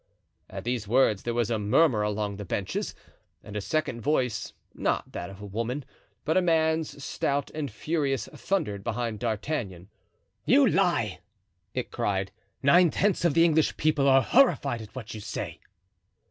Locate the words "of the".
13.25-13.45